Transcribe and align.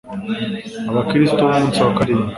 abakristo 0.89 1.39
b'Umunsi 1.47 1.79
wa 1.85 1.91
karindwi. 1.97 2.29